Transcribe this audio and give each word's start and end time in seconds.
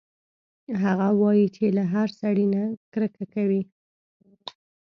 هغه 0.83 1.07
وايي 1.21 1.47
چې 1.55 1.65
له 1.77 1.83
هر 1.93 2.07
سړي 2.19 2.45
نه 2.53 2.63
کرکه 2.93 3.23
کوي 3.33 3.61